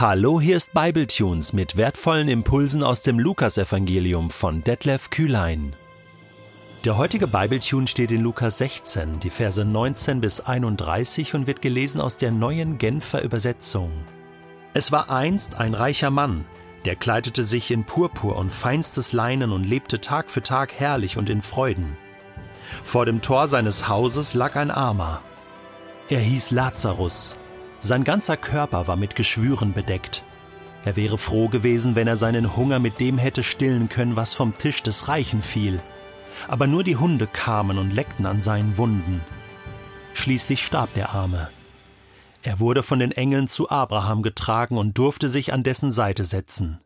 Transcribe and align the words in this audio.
Hallo, 0.00 0.40
hier 0.40 0.56
ist 0.56 0.74
Bibletunes 0.74 1.52
mit 1.52 1.76
wertvollen 1.76 2.28
Impulsen 2.28 2.84
aus 2.84 3.02
dem 3.02 3.18
Lukasevangelium 3.18 4.30
von 4.30 4.62
Detlef 4.62 5.10
Kühlein. 5.10 5.72
Der 6.84 6.96
heutige 6.96 7.26
Bibletune 7.26 7.88
steht 7.88 8.12
in 8.12 8.22
Lukas 8.22 8.58
16, 8.58 9.18
die 9.18 9.28
Verse 9.28 9.64
19 9.64 10.20
bis 10.20 10.38
31 10.38 11.34
und 11.34 11.48
wird 11.48 11.62
gelesen 11.62 12.00
aus 12.00 12.16
der 12.16 12.30
neuen 12.30 12.78
Genfer 12.78 13.24
Übersetzung. 13.24 13.90
Es 14.72 14.92
war 14.92 15.10
einst 15.10 15.56
ein 15.56 15.74
reicher 15.74 16.10
Mann, 16.10 16.44
der 16.84 16.94
kleidete 16.94 17.42
sich 17.42 17.72
in 17.72 17.82
Purpur 17.82 18.36
und 18.36 18.52
feinstes 18.52 19.12
Leinen 19.12 19.50
und 19.50 19.64
lebte 19.64 20.00
Tag 20.00 20.30
für 20.30 20.44
Tag 20.44 20.74
herrlich 20.78 21.16
und 21.16 21.28
in 21.28 21.42
Freuden. 21.42 21.96
Vor 22.84 23.04
dem 23.04 23.20
Tor 23.20 23.48
seines 23.48 23.88
Hauses 23.88 24.34
lag 24.34 24.54
ein 24.54 24.70
Armer. 24.70 25.22
Er 26.08 26.20
hieß 26.20 26.52
Lazarus 26.52 27.34
sein 27.80 28.04
ganzer 28.04 28.36
Körper 28.36 28.86
war 28.88 28.96
mit 28.96 29.16
Geschwüren 29.16 29.72
bedeckt. 29.72 30.24
Er 30.84 30.96
wäre 30.96 31.18
froh 31.18 31.48
gewesen, 31.48 31.94
wenn 31.94 32.08
er 32.08 32.16
seinen 32.16 32.56
Hunger 32.56 32.78
mit 32.78 33.00
dem 33.00 33.18
hätte 33.18 33.42
stillen 33.42 33.88
können, 33.88 34.16
was 34.16 34.34
vom 34.34 34.56
Tisch 34.56 34.82
des 34.82 35.08
Reichen 35.08 35.42
fiel. 35.42 35.80
Aber 36.46 36.66
nur 36.66 36.84
die 36.84 36.96
Hunde 36.96 37.26
kamen 37.26 37.78
und 37.78 37.90
leckten 37.90 38.26
an 38.26 38.40
seinen 38.40 38.76
Wunden. 38.78 39.20
Schließlich 40.14 40.64
starb 40.64 40.92
der 40.94 41.10
Arme. 41.10 41.48
Er 42.42 42.60
wurde 42.60 42.82
von 42.82 43.00
den 43.00 43.12
Engeln 43.12 43.48
zu 43.48 43.68
Abraham 43.68 44.22
getragen 44.22 44.78
und 44.78 44.96
durfte 44.96 45.28
sich 45.28 45.52
an 45.52 45.64
dessen 45.64 45.90
Seite 45.90 46.24
setzen. 46.24 46.80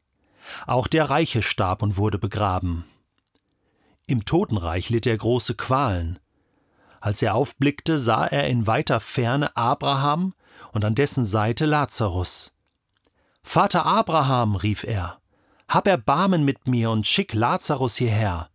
Auch 0.66 0.86
der 0.86 1.10
Reiche 1.10 1.42
starb 1.42 1.82
und 1.82 1.96
wurde 1.96 2.18
begraben. 2.18 2.84
Im 4.06 4.24
Totenreich 4.24 4.90
litt 4.90 5.06
er 5.06 5.16
große 5.16 5.54
Qualen. 5.54 6.18
Als 7.00 7.22
er 7.22 7.34
aufblickte, 7.34 7.98
sah 7.98 8.26
er 8.26 8.46
in 8.46 8.66
weiter 8.66 9.00
Ferne 9.00 9.56
Abraham 9.56 10.34
und 10.72 10.84
an 10.84 10.94
dessen 10.94 11.24
Seite 11.24 11.66
Lazarus. 11.66 12.52
Vater 13.42 13.86
Abraham, 13.86 14.56
rief 14.56 14.84
er, 14.84 15.20
hab 15.68 15.86
Erbarmen 15.86 16.44
mit 16.44 16.66
mir 16.66 16.90
und 16.90 17.06
schick 17.06 17.32
Lazarus 17.34 17.96
hierher. 17.96 18.48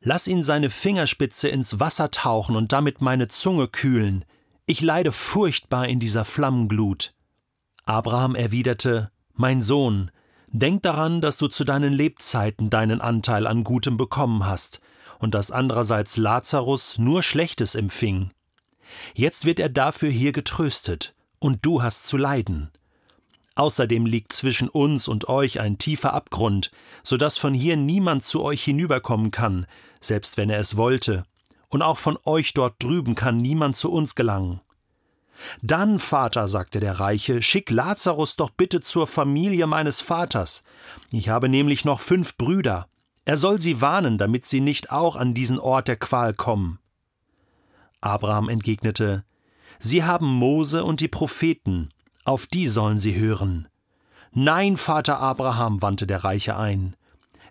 Lass 0.00 0.28
ihn 0.28 0.42
seine 0.42 0.70
Fingerspitze 0.70 1.48
ins 1.48 1.80
Wasser 1.80 2.10
tauchen 2.10 2.56
und 2.56 2.72
damit 2.72 3.00
meine 3.00 3.28
Zunge 3.28 3.68
kühlen. 3.68 4.24
Ich 4.66 4.80
leide 4.80 5.12
furchtbar 5.12 5.88
in 5.88 5.98
dieser 5.98 6.24
Flammenglut. 6.24 7.14
Abraham 7.86 8.34
erwiderte, 8.34 9.10
Mein 9.32 9.62
Sohn, 9.62 10.10
denk 10.48 10.82
daran, 10.82 11.20
dass 11.20 11.38
du 11.38 11.48
zu 11.48 11.64
deinen 11.64 11.92
Lebzeiten 11.92 12.70
deinen 12.70 13.00
Anteil 13.00 13.46
an 13.46 13.64
Gutem 13.64 13.96
bekommen 13.96 14.46
hast 14.46 14.80
und 15.18 15.34
dass 15.34 15.50
andererseits 15.50 16.16
Lazarus 16.16 16.98
nur 16.98 17.22
Schlechtes 17.22 17.74
empfing. 17.74 18.30
Jetzt 19.14 19.44
wird 19.44 19.58
er 19.58 19.68
dafür 19.68 20.10
hier 20.10 20.32
getröstet, 20.32 21.15
und 21.38 21.64
du 21.64 21.82
hast 21.82 22.06
zu 22.06 22.16
leiden. 22.16 22.70
Außerdem 23.54 24.04
liegt 24.04 24.32
zwischen 24.32 24.68
uns 24.68 25.08
und 25.08 25.28
euch 25.28 25.60
ein 25.60 25.78
tiefer 25.78 26.12
Abgrund, 26.12 26.70
so 27.02 27.16
dass 27.16 27.38
von 27.38 27.54
hier 27.54 27.76
niemand 27.76 28.22
zu 28.22 28.42
euch 28.42 28.62
hinüberkommen 28.62 29.30
kann, 29.30 29.66
selbst 30.00 30.36
wenn 30.36 30.50
er 30.50 30.60
es 30.60 30.76
wollte, 30.76 31.24
und 31.68 31.82
auch 31.82 31.96
von 31.96 32.18
euch 32.24 32.52
dort 32.52 32.82
drüben 32.82 33.14
kann 33.14 33.38
niemand 33.38 33.76
zu 33.76 33.90
uns 33.90 34.14
gelangen. 34.14 34.60
Dann, 35.62 35.98
Vater, 35.98 36.48
sagte 36.48 36.80
der 36.80 37.00
Reiche, 37.00 37.42
schick 37.42 37.70
Lazarus 37.70 38.36
doch 38.36 38.50
bitte 38.50 38.80
zur 38.80 39.06
Familie 39.06 39.66
meines 39.66 40.00
Vaters. 40.00 40.62
Ich 41.12 41.28
habe 41.28 41.48
nämlich 41.48 41.84
noch 41.84 42.00
fünf 42.00 42.36
Brüder. 42.36 42.88
Er 43.24 43.36
soll 43.36 43.58
sie 43.58 43.80
warnen, 43.80 44.18
damit 44.18 44.44
sie 44.44 44.60
nicht 44.60 44.90
auch 44.90 45.16
an 45.16 45.34
diesen 45.34 45.58
Ort 45.58 45.88
der 45.88 45.96
Qual 45.96 46.32
kommen. 46.32 46.78
Abraham 48.00 48.48
entgegnete, 48.48 49.24
Sie 49.78 50.04
haben 50.04 50.26
Mose 50.26 50.84
und 50.84 51.00
die 51.00 51.08
Propheten, 51.08 51.90
auf 52.24 52.46
die 52.46 52.68
sollen 52.68 52.98
sie 52.98 53.16
hören. 53.16 53.68
Nein, 54.32 54.76
Vater 54.76 55.18
Abraham, 55.18 55.80
wandte 55.82 56.06
der 56.06 56.24
Reiche 56.24 56.56
ein. 56.56 56.96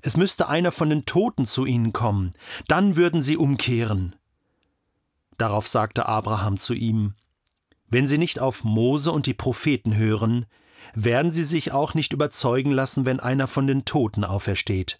Es 0.02 0.18
müsste 0.18 0.48
einer 0.48 0.72
von 0.72 0.90
den 0.90 1.06
Toten 1.06 1.46
zu 1.46 1.66
ihnen 1.66 1.94
kommen, 1.94 2.34
dann 2.68 2.96
würden 2.96 3.24
sie 3.24 3.38
umkehren. 3.38 4.16
Darauf 5.38 5.68
sagte 5.68 6.08
Abraham 6.08 6.58
zu 6.58 6.74
ihm 6.74 7.16
Wenn 7.88 8.08
sie 8.08 8.18
nicht 8.18 8.40
auf 8.40 8.64
Mose 8.64 9.12
und 9.12 9.26
die 9.26 9.34
Propheten 9.34 9.96
hören, 9.96 10.46
werden 10.94 11.32
sie 11.32 11.44
sich 11.44 11.72
auch 11.72 11.94
nicht 11.94 12.14
überzeugen 12.14 12.72
lassen, 12.72 13.06
wenn 13.06 13.20
einer 13.20 13.48
von 13.48 13.68
den 13.68 13.86
Toten 13.86 14.24
aufersteht. 14.24 15.00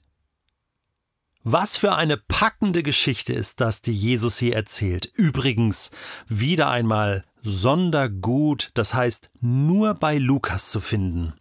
Was 1.48 1.78
für 1.78 1.94
eine 1.94 2.18
packende 2.18 2.82
Geschichte 2.82 3.32
ist 3.32 3.62
das, 3.62 3.84
die 3.84 3.94
Jesus 3.94 4.40
hier 4.40 4.56
erzählt. 4.56 5.06
Übrigens, 5.14 5.92
wieder 6.28 6.72
einmal 6.72 7.24
Sondergut, 7.44 8.72
das 8.74 8.96
heißt 8.96 9.30
nur 9.42 9.94
bei 9.94 10.18
Lukas 10.18 10.72
zu 10.72 10.80
finden. 10.80 11.36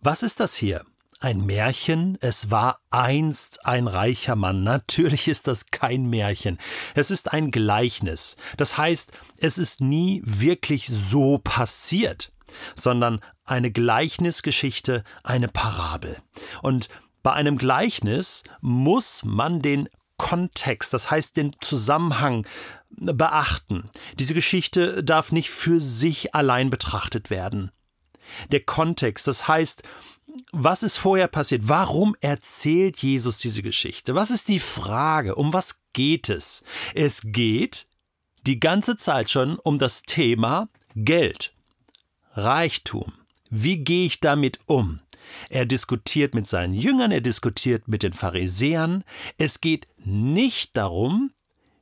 Was 0.00 0.22
ist 0.22 0.40
das 0.40 0.54
hier? 0.54 0.86
Ein 1.20 1.44
Märchen? 1.44 2.16
Es 2.22 2.50
war 2.50 2.80
einst 2.88 3.66
ein 3.66 3.88
reicher 3.88 4.36
Mann. 4.36 4.64
Natürlich 4.64 5.28
ist 5.28 5.46
das 5.46 5.66
kein 5.66 6.08
Märchen. 6.08 6.58
Es 6.94 7.10
ist 7.10 7.30
ein 7.30 7.50
Gleichnis. 7.50 8.36
Das 8.56 8.78
heißt, 8.78 9.12
es 9.36 9.58
ist 9.58 9.82
nie 9.82 10.22
wirklich 10.24 10.86
so 10.88 11.40
passiert, 11.44 12.32
sondern 12.74 13.20
eine 13.44 13.70
Gleichnisgeschichte, 13.70 15.04
eine 15.22 15.48
Parabel. 15.48 16.16
Und 16.62 16.88
bei 17.24 17.32
einem 17.32 17.56
Gleichnis 17.56 18.44
muss 18.60 19.24
man 19.24 19.60
den 19.62 19.88
Kontext, 20.18 20.92
das 20.92 21.10
heißt 21.10 21.36
den 21.36 21.56
Zusammenhang 21.60 22.46
beachten. 22.90 23.90
Diese 24.20 24.34
Geschichte 24.34 25.02
darf 25.02 25.32
nicht 25.32 25.50
für 25.50 25.80
sich 25.80 26.34
allein 26.34 26.70
betrachtet 26.70 27.30
werden. 27.30 27.72
Der 28.52 28.60
Kontext, 28.60 29.26
das 29.26 29.48
heißt, 29.48 29.82
was 30.52 30.82
ist 30.82 30.98
vorher 30.98 31.28
passiert? 31.28 31.62
Warum 31.64 32.14
erzählt 32.20 32.98
Jesus 32.98 33.38
diese 33.38 33.62
Geschichte? 33.62 34.14
Was 34.14 34.30
ist 34.30 34.48
die 34.48 34.60
Frage? 34.60 35.34
Um 35.34 35.52
was 35.52 35.80
geht 35.94 36.28
es? 36.28 36.62
Es 36.94 37.22
geht 37.24 37.86
die 38.46 38.60
ganze 38.60 38.96
Zeit 38.96 39.30
schon 39.30 39.58
um 39.58 39.78
das 39.78 40.02
Thema 40.02 40.68
Geld, 40.94 41.54
Reichtum. 42.34 43.14
Wie 43.48 43.78
gehe 43.78 44.06
ich 44.06 44.20
damit 44.20 44.58
um? 44.66 45.00
Er 45.48 45.66
diskutiert 45.66 46.34
mit 46.34 46.46
seinen 46.46 46.74
Jüngern, 46.74 47.10
er 47.10 47.20
diskutiert 47.20 47.88
mit 47.88 48.02
den 48.02 48.12
Pharisäern. 48.12 49.04
Es 49.38 49.60
geht 49.60 49.86
nicht 50.04 50.76
darum, 50.76 51.32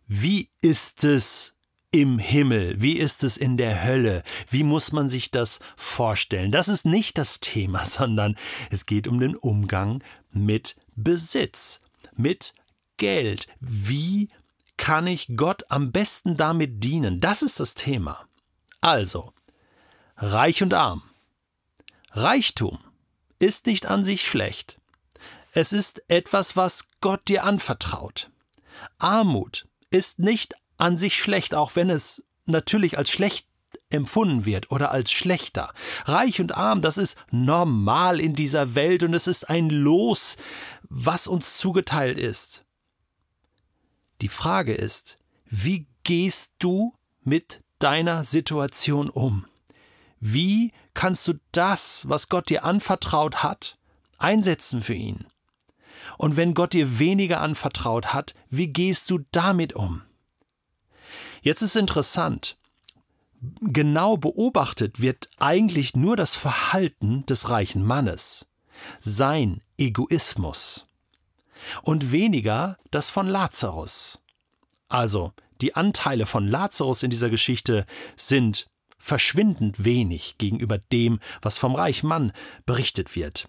wie 0.06 0.50
ist 0.60 1.04
es 1.04 1.54
im 1.90 2.18
Himmel, 2.18 2.80
wie 2.80 2.98
ist 2.98 3.22
es 3.22 3.36
in 3.36 3.56
der 3.56 3.84
Hölle, 3.84 4.22
wie 4.48 4.64
muss 4.64 4.92
man 4.92 5.08
sich 5.08 5.30
das 5.30 5.60
vorstellen. 5.76 6.50
Das 6.50 6.68
ist 6.68 6.86
nicht 6.86 7.18
das 7.18 7.38
Thema, 7.40 7.84
sondern 7.84 8.36
es 8.70 8.86
geht 8.86 9.06
um 9.06 9.20
den 9.20 9.36
Umgang 9.36 10.02
mit 10.30 10.76
Besitz, 10.96 11.80
mit 12.16 12.54
Geld. 12.96 13.46
Wie 13.60 14.28
kann 14.76 15.06
ich 15.06 15.36
Gott 15.36 15.64
am 15.70 15.92
besten 15.92 16.36
damit 16.36 16.82
dienen? 16.82 17.20
Das 17.20 17.42
ist 17.42 17.60
das 17.60 17.74
Thema. 17.74 18.26
Also, 18.80 19.32
reich 20.16 20.62
und 20.62 20.74
arm. 20.74 21.02
Reichtum 22.12 22.78
ist 23.42 23.66
nicht 23.66 23.86
an 23.86 24.04
sich 24.04 24.26
schlecht. 24.26 24.78
Es 25.52 25.72
ist 25.72 26.02
etwas, 26.08 26.56
was 26.56 26.86
Gott 27.00 27.28
dir 27.28 27.44
anvertraut. 27.44 28.30
Armut 28.98 29.66
ist 29.90 30.18
nicht 30.18 30.54
an 30.78 30.96
sich 30.96 31.16
schlecht, 31.16 31.54
auch 31.54 31.76
wenn 31.76 31.90
es 31.90 32.22
natürlich 32.46 32.98
als 32.98 33.10
schlecht 33.10 33.46
empfunden 33.90 34.46
wird 34.46 34.70
oder 34.70 34.90
als 34.90 35.12
schlechter. 35.12 35.74
Reich 36.04 36.40
und 36.40 36.56
arm, 36.56 36.80
das 36.80 36.98
ist 36.98 37.16
normal 37.30 38.20
in 38.20 38.34
dieser 38.34 38.74
Welt 38.74 39.02
und 39.02 39.14
es 39.14 39.26
ist 39.26 39.48
ein 39.50 39.68
Los, 39.68 40.36
was 40.88 41.26
uns 41.26 41.58
zugeteilt 41.58 42.18
ist. 42.18 42.64
Die 44.22 44.28
Frage 44.28 44.72
ist, 44.72 45.18
wie 45.46 45.86
gehst 46.04 46.52
du 46.58 46.94
mit 47.22 47.62
deiner 47.78 48.24
Situation 48.24 49.10
um? 49.10 49.46
Wie 50.20 50.72
kannst 50.94 51.26
du 51.28 51.34
das, 51.52 52.08
was 52.08 52.28
Gott 52.28 52.50
dir 52.50 52.64
anvertraut 52.64 53.42
hat, 53.42 53.78
einsetzen 54.18 54.82
für 54.82 54.94
ihn? 54.94 55.26
Und 56.18 56.36
wenn 56.36 56.54
Gott 56.54 56.72
dir 56.72 56.98
weniger 56.98 57.40
anvertraut 57.40 58.12
hat, 58.12 58.34
wie 58.50 58.68
gehst 58.68 59.10
du 59.10 59.20
damit 59.32 59.72
um? 59.72 60.02
Jetzt 61.42 61.62
ist 61.62 61.76
interessant. 61.76 62.56
Genau 63.60 64.16
beobachtet 64.16 65.00
wird 65.00 65.28
eigentlich 65.38 65.96
nur 65.96 66.16
das 66.16 66.34
Verhalten 66.34 67.26
des 67.26 67.48
reichen 67.48 67.84
Mannes, 67.84 68.46
sein 69.00 69.62
Egoismus 69.76 70.86
und 71.82 72.12
weniger 72.12 72.78
das 72.90 73.10
von 73.10 73.26
Lazarus. 73.26 74.20
Also, 74.88 75.32
die 75.60 75.74
Anteile 75.74 76.26
von 76.26 76.46
Lazarus 76.46 77.02
in 77.02 77.10
dieser 77.10 77.30
Geschichte 77.30 77.86
sind 78.16 78.68
verschwindend 79.02 79.84
wenig 79.84 80.36
gegenüber 80.38 80.78
dem, 80.78 81.18
was 81.42 81.58
vom 81.58 81.74
Reichmann 81.74 82.32
berichtet 82.66 83.16
wird. 83.16 83.48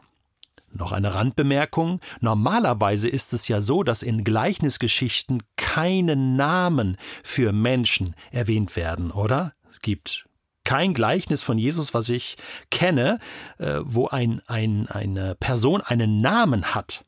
Noch 0.71 0.91
eine 0.91 1.13
Randbemerkung. 1.13 2.00
Normalerweise 2.21 3.07
ist 3.07 3.33
es 3.33 3.47
ja 3.47 3.61
so, 3.61 3.83
dass 3.83 4.01
in 4.01 4.23
Gleichnisgeschichten 4.23 5.44
keine 5.55 6.15
Namen 6.15 6.97
für 7.23 7.53
Menschen 7.53 8.15
erwähnt 8.31 8.75
werden, 8.75 9.11
oder? 9.11 9.53
Es 9.69 9.81
gibt 9.81 10.25
kein 10.63 10.95
Gleichnis 10.95 11.44
von 11.44 11.59
Jesus, 11.59 11.94
was 11.94 12.09
ich 12.09 12.38
kenne, 12.71 13.19
äh, 13.59 13.79
wo 13.83 14.07
ein, 14.07 14.41
ein, 14.47 14.88
eine 14.88 15.35
Person 15.35 15.81
einen 15.81 16.19
Namen 16.19 16.73
hat. 16.73 17.05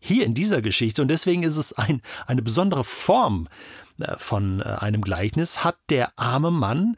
Hier 0.00 0.26
in 0.26 0.34
dieser 0.34 0.60
Geschichte, 0.60 1.00
und 1.00 1.08
deswegen 1.08 1.44
ist 1.44 1.56
es 1.56 1.72
ein, 1.72 2.02
eine 2.26 2.42
besondere 2.42 2.84
Form 2.84 3.48
äh, 3.98 4.18
von 4.18 4.60
äh, 4.60 4.64
einem 4.64 5.00
Gleichnis, 5.00 5.64
hat 5.64 5.78
der 5.88 6.18
arme 6.18 6.50
Mann 6.50 6.96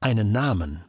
einen 0.00 0.32
Namen. 0.32 0.84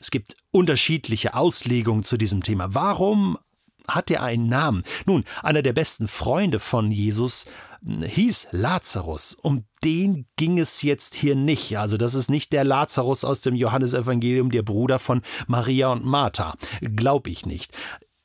Es 0.00 0.10
gibt 0.10 0.34
unterschiedliche 0.50 1.34
Auslegungen 1.34 2.04
zu 2.04 2.16
diesem 2.16 2.42
Thema. 2.42 2.74
Warum 2.74 3.38
hat 3.86 4.10
er 4.10 4.22
einen 4.22 4.48
Namen? 4.48 4.84
Nun, 5.04 5.24
einer 5.42 5.62
der 5.62 5.72
besten 5.72 6.08
Freunde 6.08 6.58
von 6.58 6.90
Jesus 6.90 7.46
hm, 7.84 8.02
hieß 8.02 8.48
Lazarus. 8.52 9.34
Um 9.34 9.64
den 9.84 10.26
ging 10.36 10.58
es 10.58 10.82
jetzt 10.82 11.14
hier 11.14 11.34
nicht. 11.34 11.76
Also 11.78 11.96
das 11.96 12.14
ist 12.14 12.30
nicht 12.30 12.52
der 12.52 12.64
Lazarus 12.64 13.24
aus 13.24 13.42
dem 13.42 13.54
Johannesevangelium, 13.54 14.50
der 14.50 14.62
Bruder 14.62 14.98
von 14.98 15.22
Maria 15.46 15.92
und 15.92 16.04
Martha. 16.04 16.54
Glaub 16.80 17.26
ich 17.26 17.46
nicht. 17.46 17.76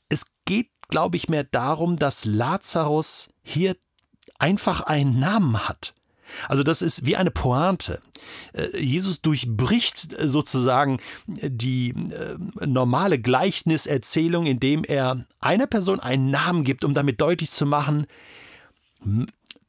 Es 0.10 0.28
geht, 0.46 0.70
glaube 0.90 1.18
ich, 1.18 1.30
mehr 1.30 1.44
darum, 1.44 1.98
dass 1.98 2.26
Lazarus 2.26 3.30
hier 3.42 3.76
einfach 4.40 4.82
einen 4.82 5.20
Namen 5.20 5.68
hat. 5.68 5.94
Also 6.48 6.64
das 6.64 6.82
ist 6.82 7.06
wie 7.06 7.16
eine 7.16 7.32
Pointe. 7.32 8.02
Äh, 8.54 8.78
Jesus 8.78 9.22
durchbricht 9.22 10.14
äh, 10.18 10.28
sozusagen 10.28 11.00
äh, 11.38 11.50
die 11.52 11.94
normale 12.66 13.20
Gleichniserzählung, 13.20 14.46
indem 14.46 14.84
er 14.84 15.26
einer 15.40 15.68
Person 15.68 16.00
einen 16.00 16.30
Namen 16.30 16.64
gibt, 16.64 16.84
um 16.84 16.94
damit 16.94 17.22
deutlich 17.22 17.52
zu 17.52 17.66
machen, 17.66 18.08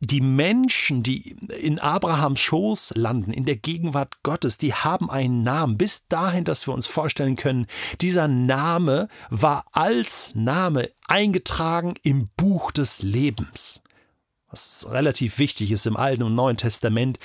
die 0.01 0.21
Menschen, 0.21 1.03
die 1.03 1.37
in 1.59 1.79
Abrahams 1.79 2.41
Schoß 2.41 2.93
landen, 2.97 3.33
in 3.33 3.45
der 3.45 3.57
Gegenwart 3.57 4.23
Gottes, 4.23 4.59
die 4.59 4.75
haben 4.75 5.11
einen 5.11 5.43
Namen. 5.43 5.79
Bis 5.79 6.07
dahin, 6.07 6.45
dass 6.45 6.67
wir 6.67 6.75
uns 6.75 6.87
vorstellen 6.87 7.37
können, 7.37 7.67
dieser 8.01 8.29
Name 8.29 9.09
war 9.31 9.65
als 9.73 10.35
Name 10.35 10.91
eingetragen 11.07 11.95
im 12.03 12.29
Buch 12.37 12.73
des 12.73 13.03
Lebens 13.03 13.83
was 14.57 14.87
relativ 14.91 15.39
wichtig 15.39 15.71
ist 15.71 15.87
im 15.87 15.99
Alten 15.99 16.23
und 16.23 16.35
Neuen 16.35 16.57
Testament. 16.57 17.19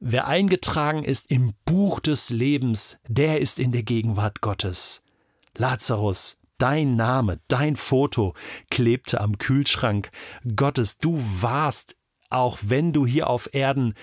Wer 0.00 0.26
eingetragen 0.26 1.04
ist 1.04 1.30
im 1.30 1.54
Buch 1.64 2.00
des 2.00 2.30
Lebens, 2.30 2.98
der 3.06 3.40
ist 3.40 3.60
in 3.60 3.70
der 3.70 3.84
Gegenwart 3.84 4.40
Gottes. 4.40 5.00
Lazarus, 5.56 6.36
dein 6.58 6.96
Name, 6.96 7.38
dein 7.46 7.76
Foto 7.76 8.34
klebte 8.68 9.20
am 9.20 9.38
Kühlschrank 9.38 10.10
Gottes. 10.56 10.98
Du 10.98 11.16
warst, 11.40 11.96
auch 12.30 12.58
wenn 12.62 12.92
du 12.92 13.06
hier 13.06 13.30
auf 13.30 13.54
Erden 13.54 13.94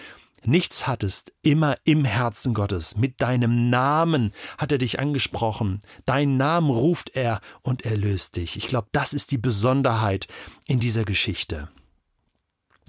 nichts 0.45 0.87
hattest, 0.87 1.33
immer 1.41 1.75
im 1.83 2.05
Herzen 2.05 2.53
Gottes. 2.53 2.95
Mit 2.95 3.19
deinem 3.19 3.69
Namen 3.69 4.31
hat 4.57 4.71
er 4.71 4.77
dich 4.77 4.99
angesprochen. 4.99 5.81
Deinen 6.05 6.37
Namen 6.37 6.69
ruft 6.69 7.09
er 7.13 7.41
und 7.61 7.83
erlöst 7.85 8.37
dich. 8.37 8.55
Ich 8.55 8.67
glaube, 8.67 8.87
das 8.93 9.11
ist 9.11 9.31
die 9.31 9.37
Besonderheit 9.37 10.27
in 10.65 10.79
dieser 10.79 11.03
Geschichte. 11.03 11.67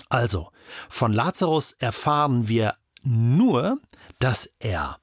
Also, 0.08 0.50
von 0.88 1.12
Lazarus 1.12 1.72
erfahren 1.72 2.48
wir 2.48 2.76
nur, 3.02 3.78
dass 4.18 4.52
er 4.58 4.98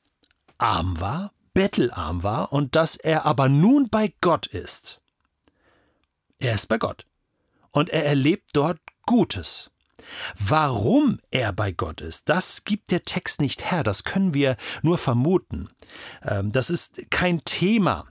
arm 0.58 1.00
war, 1.00 1.32
bettelarm 1.54 2.24
war 2.24 2.54
und 2.54 2.76
dass 2.76 2.96
er 2.96 3.26
aber 3.26 3.50
nun 3.50 3.90
bei 3.90 4.14
Gott 4.22 4.46
ist. 4.48 5.02
Er 6.38 6.54
ist 6.54 6.68
bei 6.68 6.78
Gott 6.78 7.06
und 7.72 7.90
er 7.90 8.06
erlebt 8.06 8.52
dort 8.54 8.80
Gutes. 9.06 9.72
Warum 10.38 11.20
er 11.30 11.52
bei 11.54 11.72
Gott 11.72 12.02
ist, 12.02 12.30
das 12.30 12.64
gibt 12.64 12.92
der 12.92 13.04
Text 13.04 13.42
nicht 13.42 13.70
her, 13.72 13.84
das 13.84 14.04
können 14.04 14.34
wir 14.34 14.56
nur 14.82 14.98
vermuten. 14.98 15.70
Ähm, 16.24 16.52
das 16.52 16.70
ist 16.70 17.12
kein 17.12 17.44
Thema 17.44 18.08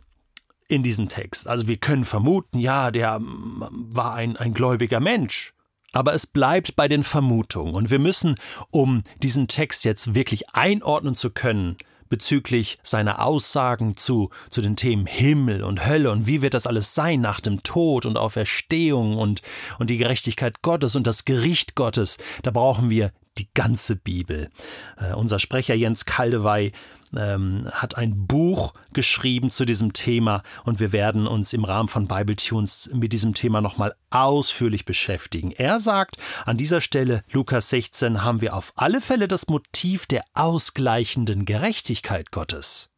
in 0.69 0.83
diesem 0.83 1.09
Text. 1.09 1.49
Also 1.49 1.67
wir 1.67 1.79
können 1.79 2.05
vermuten, 2.05 2.59
ja, 2.59 2.91
der 2.91 3.17
ähm, 3.17 3.65
war 3.71 4.15
ein, 4.15 4.37
ein 4.37 4.55
gläubiger 4.55 5.01
Mensch. 5.01 5.55
Aber 5.93 6.15
es 6.15 6.27
bleibt 6.27 6.77
bei 6.77 6.89
den 6.89 7.03
Vermutungen. 7.03 7.75
Und 7.75 7.91
wir 7.91 7.99
müssen, 7.99 8.35
um 8.71 9.03
diesen 9.23 9.49
Text 9.49 9.85
jetzt 9.85 10.15
wirklich 10.15 10.55
einordnen 10.55 11.15
zu 11.15 11.31
können, 11.31 11.77
bezüglich 12.09 12.79
seiner 12.83 13.25
Aussagen 13.25 13.97
zu, 13.97 14.31
zu 14.51 14.61
den 14.61 14.77
Themen 14.77 15.07
Himmel 15.07 15.63
und 15.63 15.87
Hölle 15.87 16.11
und 16.11 16.27
wie 16.27 16.43
wird 16.43 16.55
das 16.55 16.67
alles 16.67 16.95
sein 16.95 17.21
nach 17.21 17.41
dem 17.41 17.63
Tod 17.63 18.07
und 18.07 18.17
Auferstehung 18.17 19.19
und, 19.19 19.43
und 19.79 19.91
die 19.91 19.99
Gerechtigkeit 19.99 20.63
Gottes 20.63 20.97
und 20.97 21.07
das 21.07 21.25
Gericht 21.25 21.75
Gottes, 21.75 22.17
da 22.43 22.51
brauchen 22.51 22.91
wir 22.91 23.13
die 23.37 23.49
ganze 23.55 23.97
Bibel. 23.97 24.51
Äh, 24.97 25.15
unser 25.15 25.39
Sprecher 25.39 25.75
Jens 25.75 26.07
Kaldewey 26.07 26.73
ähm, 27.17 27.69
hat 27.73 27.97
ein 27.97 28.27
Buch 28.27 28.75
geschrieben 28.93 29.51
zu 29.51 29.65
diesem 29.65 29.93
Thema 29.93 30.43
und 30.65 30.81
wir 30.81 30.93
werden 30.93 31.27
uns 31.27 31.53
im 31.53 31.65
Rahmen 31.65 31.89
von 31.89 32.09
Bible 32.09 32.37
Tunes 32.37 32.91
mit 32.93 33.13
diesem 33.13 33.35
Thema 33.35 33.61
nochmal 33.61 33.95
ausführlich 34.11 34.85
beschäftigen. 34.85 35.53
Er 35.53 35.81
sagt, 35.81 36.17
an 36.45 36.57
dieser 36.57 36.81
Stelle, 36.81 37.23
Lukas 37.31 37.71
16, 37.71 38.23
haben 38.23 38.41
wir 38.41 38.55
auf 38.55 38.73
alle 38.77 39.01
Fälle 39.01 39.29
das 39.29 39.49
Motiv 39.49 40.07
der 40.07 40.23
ausgleichenden 40.35 41.45
Gerechtigkeit 41.45 42.33
Gottes. 42.33 42.91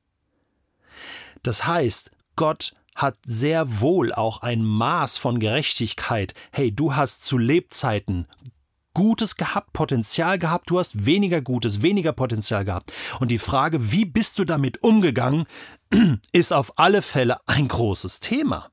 Das 1.43 1.67
heißt, 1.67 2.11
Gott 2.37 2.75
hat 2.95 3.17
sehr 3.25 3.81
wohl 3.81 4.13
auch 4.13 4.43
ein 4.43 4.63
Maß 4.63 5.19
von 5.19 5.41
Gerechtigkeit. 5.41 6.35
Hey, 6.53 6.71
du 6.71 6.95
hast 6.97 7.25
zu 7.25 7.39
Lebzeiten 7.39 8.27
Gutes 8.95 9.37
gehabt, 9.37 9.73
Potenzial 9.73 10.39
gehabt, 10.39 10.71
du 10.71 10.79
hast 10.79 11.07
weniger 11.07 11.41
Gutes, 11.41 11.83
weniger 11.83 12.13
Potenzial 12.13 12.65
gehabt. 12.65 12.93
Und 13.21 13.31
die 13.31 13.39
Frage, 13.39 13.93
wie 13.93 14.05
bist 14.05 14.39
du 14.39 14.45
damit 14.45 14.83
umgegangen, 14.83 15.47
ist 16.33 16.53
auf 16.53 16.79
alle 16.79 17.03
Fälle 17.03 17.39
ein 17.47 17.69
großes 17.69 18.21
Thema. 18.21 18.71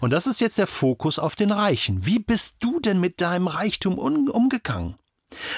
Und 0.00 0.10
das 0.10 0.26
ist 0.26 0.40
jetzt 0.40 0.58
der 0.58 0.66
Fokus 0.66 1.18
auf 1.18 1.36
den 1.36 1.50
Reichen. 1.50 2.06
Wie 2.06 2.18
bist 2.18 2.56
du 2.60 2.80
denn 2.80 3.00
mit 3.00 3.20
deinem 3.20 3.48
Reichtum 3.48 3.98
umgegangen? 3.98 4.96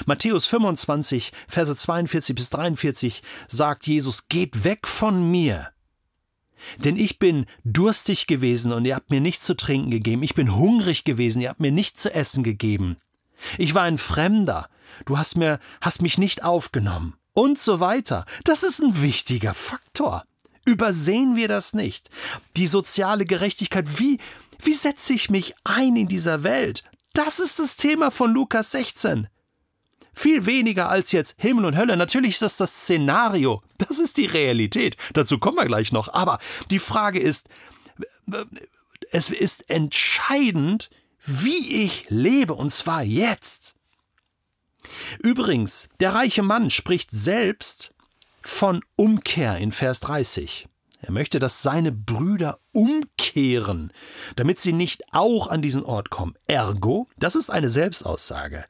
Matthäus 0.05 0.45
25, 0.47 1.31
Verse 1.47 1.75
42 1.75 2.35
bis 2.35 2.49
43 2.49 3.23
sagt 3.47 3.87
Jesus, 3.87 4.27
geht 4.27 4.63
weg 4.63 4.87
von 4.87 5.31
mir. 5.31 5.69
Denn 6.83 6.97
ich 6.97 7.19
bin 7.19 7.45
durstig 7.63 8.27
gewesen 8.27 8.71
und 8.71 8.85
ihr 8.85 8.95
habt 8.95 9.09
mir 9.09 9.21
nichts 9.21 9.45
zu 9.45 9.55
trinken 9.55 9.89
gegeben. 9.89 10.23
Ich 10.23 10.35
bin 10.35 10.55
hungrig 10.55 11.03
gewesen, 11.03 11.41
ihr 11.41 11.49
habt 11.49 11.59
mir 11.59 11.71
nichts 11.71 12.03
zu 12.03 12.13
essen 12.13 12.43
gegeben. 12.43 12.97
Ich 13.57 13.73
war 13.73 13.83
ein 13.83 13.97
Fremder. 13.97 14.69
Du 15.05 15.17
hast 15.17 15.37
mir, 15.37 15.59
hast 15.81 16.01
mich 16.01 16.17
nicht 16.17 16.43
aufgenommen. 16.43 17.15
Und 17.33 17.59
so 17.59 17.79
weiter. 17.79 18.25
Das 18.43 18.63
ist 18.63 18.81
ein 18.81 19.01
wichtiger 19.01 19.53
Faktor. 19.53 20.25
Übersehen 20.65 21.35
wir 21.35 21.47
das 21.47 21.73
nicht. 21.73 22.09
Die 22.57 22.67
soziale 22.67 23.25
Gerechtigkeit, 23.25 23.99
wie, 23.99 24.19
wie 24.59 24.73
setze 24.73 25.13
ich 25.13 25.29
mich 25.29 25.55
ein 25.63 25.95
in 25.95 26.07
dieser 26.07 26.43
Welt? 26.43 26.83
Das 27.13 27.39
ist 27.39 27.59
das 27.59 27.77
Thema 27.77 28.11
von 28.11 28.31
Lukas 28.33 28.71
16. 28.71 29.27
Viel 30.13 30.45
weniger 30.45 30.89
als 30.89 31.13
jetzt 31.13 31.35
Himmel 31.39 31.65
und 31.65 31.77
Hölle. 31.77 31.95
Natürlich 31.95 32.33
ist 32.33 32.41
das 32.41 32.57
das 32.57 32.83
Szenario. 32.83 33.63
Das 33.77 33.97
ist 33.97 34.17
die 34.17 34.25
Realität. 34.25 34.97
Dazu 35.13 35.39
kommen 35.39 35.57
wir 35.57 35.65
gleich 35.65 35.91
noch. 35.91 36.13
Aber 36.13 36.39
die 36.69 36.79
Frage 36.79 37.19
ist, 37.19 37.47
es 39.11 39.29
ist 39.29 39.69
entscheidend, 39.69 40.89
wie 41.25 41.83
ich 41.83 42.09
lebe, 42.09 42.53
und 42.53 42.71
zwar 42.71 43.03
jetzt. 43.03 43.75
Übrigens, 45.19 45.89
der 45.99 46.13
reiche 46.13 46.41
Mann 46.41 46.69
spricht 46.69 47.11
selbst 47.11 47.93
von 48.41 48.81
Umkehr 48.95 49.57
in 49.57 49.71
Vers 49.71 49.99
30. 49.99 50.67
Er 51.01 51.11
möchte, 51.11 51.39
dass 51.39 51.63
seine 51.63 51.91
Brüder 51.91 52.59
umkehren, 52.73 53.91
damit 54.35 54.59
sie 54.59 54.73
nicht 54.73 55.01
auch 55.11 55.47
an 55.47 55.61
diesen 55.61 55.83
Ort 55.83 56.09
kommen. 56.11 56.35
Ergo, 56.47 57.07
das 57.17 57.35
ist 57.35 57.49
eine 57.49 57.69
Selbstaussage. 57.69 58.65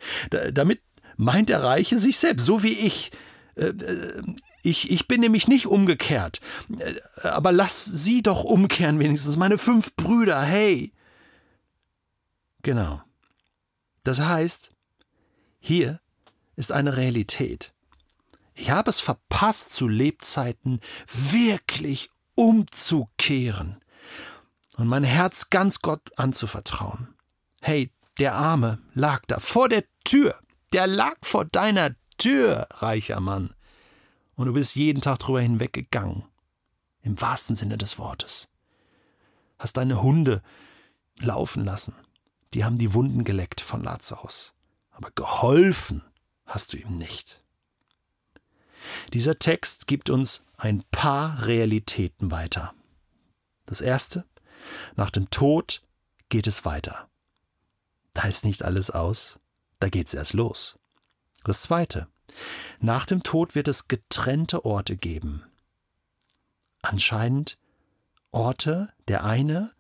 damit 0.54 0.82
meint 1.18 1.50
der 1.50 1.62
Reiche 1.62 1.98
sich 1.98 2.18
selbst, 2.18 2.46
so 2.46 2.64
wie 2.64 2.74
ich. 2.74 3.12
Äh, 3.56 3.68
äh, 3.68 4.22
ich, 4.64 4.92
ich 4.92 5.08
bin 5.08 5.22
nämlich 5.22 5.48
nicht 5.48 5.68
umgekehrt. 5.68 6.40
Äh, 6.80 7.28
aber 7.28 7.52
lass 7.52 7.86
sie 7.86 8.24
doch 8.24 8.44
umkehren 8.44 9.00
wenigstens, 9.00 9.38
meine 9.38 9.58
fünf 9.58 9.96
Brüder, 9.96 10.42
hey. 10.42 10.94
Genau. 12.62 13.02
Das 14.04 14.20
heißt, 14.20 14.72
hier 15.60 16.00
ist 16.56 16.72
eine 16.72 16.98
Realität. 16.98 17.74
Ich 18.54 18.70
habe 18.70 18.90
es 18.90 19.00
verpasst, 19.00 19.74
zu 19.74 19.88
Lebzeiten 19.88 20.80
wirklich 21.08 22.10
umzukehren 22.36 23.80
und 24.78 24.88
mein 24.88 25.04
Herz 25.04 25.50
ganz 25.50 25.82
Gott 25.82 26.18
anzuvertrauen. 26.18 27.16
Hey, 27.62 27.92
der 28.20 28.36
Arme 28.36 28.80
lag 28.94 29.24
da 29.28 29.40
vor 29.40 29.70
der 29.70 29.84
Tür. 30.04 30.40
Der 30.74 30.88
lag 30.88 31.16
vor 31.22 31.46
deiner 31.46 31.96
Tür, 32.18 32.68
reicher 32.72 33.20
Mann. 33.20 33.54
Und 34.36 34.48
du 34.48 34.54
bist 34.54 34.76
jeden 34.76 35.02
Tag 35.02 35.20
drüber 35.20 35.42
hinweggegangen. 35.42 36.24
Im 37.04 37.20
wahrsten 37.20 37.56
Sinne 37.56 37.78
des 37.78 37.98
Wortes. 37.98 38.48
Hast 39.58 39.78
deine 39.78 40.02
Hunde 40.02 40.42
laufen 41.20 41.66
lassen 41.66 41.96
die 42.54 42.66
haben 42.66 42.78
die 42.78 42.94
Wunden 42.94 43.24
geleckt 43.24 43.62
von 43.62 43.84
Lazarus. 43.84 44.54
Aber 44.92 45.12
geholfen 45.12 46.04
hast 46.46 46.74
du 46.74 46.78
ihm 46.78 46.98
nicht. 46.98 47.44
Dieser 49.14 49.40
Text 49.40 49.88
gibt 49.88 50.10
uns 50.10 50.44
ein 50.58 50.84
paar 50.92 51.46
Realitäten 51.46 52.32
weiter. 52.32 52.74
Das 53.66 53.82
erste, 53.82 54.26
nach 54.96 55.12
dem 55.12 55.30
Tod 55.30 55.84
geht 56.30 56.48
es 56.48 56.66
weiter. 56.66 57.10
Da 58.14 58.24
ist 58.24 58.44
nicht 58.44 58.64
alles 58.64 58.90
aus, 58.92 59.40
da 59.80 59.90
geht 59.90 60.08
es 60.08 60.14
erst 60.14 60.34
los. 60.34 60.78
Das 61.44 61.64
zweite, 61.64 62.08
nach 62.80 63.06
dem 63.06 63.24
Tod 63.24 63.56
wird 63.56 63.68
es 63.68 63.88
getrennte 63.88 64.66
Orte 64.66 64.98
geben. 64.98 65.44
Anscheinend 66.82 67.58
Orte, 68.32 68.94
der 69.08 69.24
eine 69.24 69.72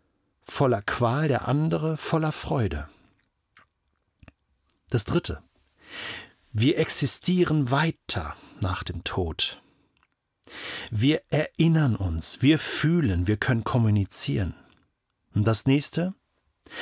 voller 0.43 0.81
Qual, 0.81 1.27
der 1.27 1.47
andere 1.47 1.97
voller 1.97 2.31
Freude. 2.31 2.87
Das 4.89 5.05
dritte, 5.05 5.41
wir 6.51 6.77
existieren 6.77 7.71
weiter 7.71 8.35
nach 8.59 8.83
dem 8.83 9.03
Tod. 9.03 9.61
Wir 10.89 11.21
erinnern 11.29 11.95
uns, 11.95 12.41
wir 12.41 12.59
fühlen, 12.59 13.27
wir 13.27 13.37
können 13.37 13.63
kommunizieren. 13.63 14.53
Und 15.33 15.47
das 15.47 15.65
nächste, 15.65 16.13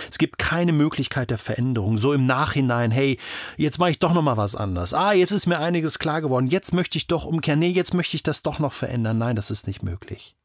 es 0.10 0.18
gibt 0.18 0.39
keine 0.39 0.72
Möglichkeit 0.72 1.30
der 1.30 1.38
Veränderung, 1.38 1.98
so 1.98 2.13
im 2.13 2.25
Nachhinein, 2.25 2.92
hey, 2.92 3.20
jetzt 3.58 3.78
mache 3.80 3.92
ich 3.92 4.00
doch 4.00 4.13
noch 4.13 4.22
mal 4.22 4.38
was 4.38 4.56
anders. 4.56 4.94
Ah, 4.94 5.13
jetzt 5.13 5.32
ist 5.32 5.46
mir 5.46 5.60
einiges 5.60 6.00
klar 6.00 6.22
geworden, 6.22 6.48
jetzt 6.48 6.74
möchte 6.74 6.98
ich 6.98 7.08
doch 7.08 7.25
umkehren. 7.25 7.60
Nee, 7.60 7.70
jetzt 7.70 7.94
möchte 7.94 8.16
ich 8.16 8.24
das 8.24 8.44
doch 8.44 8.60
noch 8.60 8.74
verändern. 8.74 9.18
Nein, 9.18 9.36
das 9.36 9.51
ist 9.51 9.68
nicht 9.68 9.84
möglich. 9.84 10.36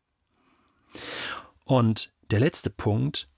Und 1.64 2.12
der 2.35 2.41
letzte 2.41 2.69
Punkt, 2.69 3.29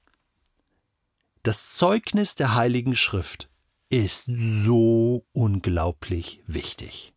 das 1.42 1.74
Zeugnis 1.74 2.34
der 2.34 2.54
Heiligen 2.54 2.96
Schrift 2.96 3.50
ist 3.90 4.24
so 4.34 5.26
unglaublich 5.32 6.42
wichtig. 6.46 7.12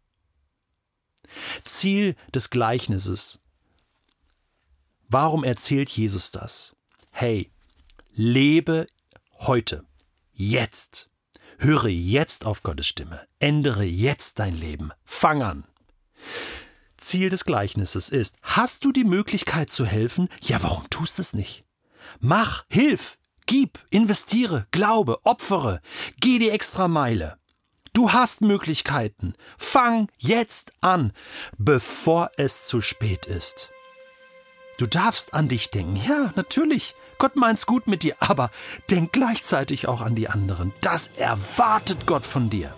Ziel 1.64 2.18
des 2.36 2.50
Gleichnisses. 2.50 3.40
Warum 5.08 5.46
erzählt 5.46 5.88
Jesus 5.90 6.32
das? 6.32 6.76
Hey, 7.12 7.50
Lebe 8.12 8.86
heute, 9.38 9.86
jetzt. 10.34 11.10
Höre 11.60 11.88
jetzt 11.88 12.46
auf 12.46 12.62
Gottes 12.62 12.88
Stimme. 12.88 13.26
Ändere 13.40 13.86
jetzt 13.86 14.40
dein 14.40 14.54
Leben. 14.54 14.92
Fang 15.06 15.42
an. 15.44 15.64
Ziel 16.98 17.30
des 17.30 17.46
Gleichnisses 17.46 18.10
ist, 18.10 18.36
hast 18.42 18.84
du 18.84 18.92
die 18.92 19.06
Möglichkeit 19.06 19.70
zu 19.70 19.86
helfen? 19.86 20.28
Ja, 20.42 20.62
warum 20.62 20.90
tust 20.90 21.18
du 21.18 21.22
es 21.22 21.34
nicht? 21.34 21.64
Mach, 22.20 22.66
hilf, 22.70 23.18
gib, 23.46 23.80
investiere, 23.90 24.68
glaube, 24.72 25.20
opfere, 25.24 25.82
geh 26.20 26.40
die 26.40 26.50
extra 26.50 26.88
Meile. 26.88 27.38
Du 27.94 28.14
hast 28.14 28.42
Möglichkeiten. 28.42 29.34
Fang 29.58 30.10
jetzt 30.18 30.72
an, 30.82 31.12
bevor 31.58 32.32
es 32.38 32.66
zu 32.66 32.82
spät 32.82 33.26
ist. 33.26 33.72
Du 34.78 34.86
darfst 34.86 35.34
an 35.34 35.48
dich 35.50 35.72
denken. 35.72 35.98
Ja, 35.98 36.32
natürlich. 36.36 36.96
Gott 37.18 37.36
meint's 37.36 37.66
gut 37.66 37.88
mit 37.88 38.04
dir, 38.04 38.16
aber 38.20 38.50
denk 38.90 39.12
gleichzeitig 39.12 39.90
auch 39.90 40.00
an 40.00 40.16
die 40.16 40.30
anderen. 40.30 40.72
Das 40.80 41.10
erwartet 41.18 42.06
Gott 42.06 42.24
von 42.24 42.50
dir. 42.50 42.74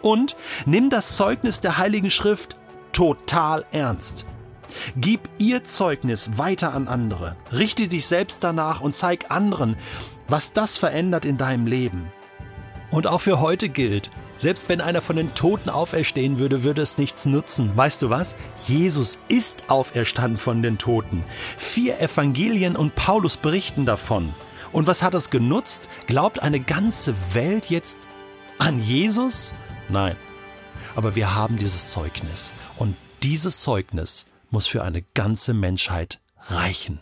Und 0.00 0.36
nimm 0.64 0.88
das 0.88 1.16
Zeugnis 1.16 1.60
der 1.60 1.76
Heiligen 1.76 2.10
Schrift 2.10 2.56
total 2.92 3.66
ernst. 3.72 4.24
Gib 4.96 5.28
ihr 5.38 5.64
Zeugnis 5.64 6.36
weiter 6.36 6.72
an 6.72 6.88
andere. 6.88 7.36
Richte 7.52 7.88
dich 7.88 8.06
selbst 8.06 8.44
danach 8.44 8.80
und 8.80 8.94
zeig 8.94 9.30
anderen, 9.30 9.76
was 10.28 10.52
das 10.52 10.76
verändert 10.76 11.24
in 11.24 11.36
deinem 11.36 11.66
Leben. 11.66 12.10
Und 12.90 13.06
auch 13.06 13.20
für 13.20 13.40
heute 13.40 13.68
gilt, 13.68 14.10
selbst 14.36 14.68
wenn 14.68 14.80
einer 14.80 15.00
von 15.00 15.16
den 15.16 15.34
Toten 15.34 15.70
auferstehen 15.70 16.38
würde, 16.38 16.62
würde 16.62 16.82
es 16.82 16.98
nichts 16.98 17.26
nutzen. 17.26 17.76
Weißt 17.76 18.02
du 18.02 18.10
was? 18.10 18.36
Jesus 18.66 19.18
ist 19.28 19.68
auferstanden 19.68 20.38
von 20.38 20.62
den 20.62 20.78
Toten. 20.78 21.24
Vier 21.56 22.00
Evangelien 22.00 22.76
und 22.76 22.94
Paulus 22.94 23.36
berichten 23.36 23.84
davon. 23.86 24.32
Und 24.72 24.86
was 24.86 25.02
hat 25.02 25.14
es 25.14 25.30
genutzt? 25.30 25.88
Glaubt 26.06 26.42
eine 26.42 26.60
ganze 26.60 27.14
Welt 27.32 27.66
jetzt 27.66 27.98
an 28.58 28.82
Jesus? 28.82 29.54
Nein. 29.88 30.16
Aber 30.96 31.14
wir 31.14 31.34
haben 31.34 31.56
dieses 31.56 31.90
Zeugnis. 31.90 32.52
Und 32.76 32.96
dieses 33.22 33.60
Zeugnis 33.60 34.26
muss 34.54 34.68
für 34.68 34.84
eine 34.84 35.02
ganze 35.02 35.52
Menschheit 35.52 36.20
reichen. 36.46 37.00